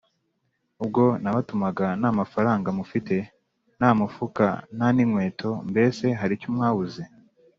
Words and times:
“ubwo 0.83 1.03
nabatumaga 1.21 1.85
nta 1.99 2.09
mafaranga 2.19 2.69
mufite, 2.77 3.15
nta 3.77 3.89
mufuka 3.99 4.45
nta 4.75 4.87
n’inkweto, 4.95 5.51
mbese 5.69 6.05
hari 6.19 6.33
icyo 6.37 6.49
mwabuze? 6.55 7.01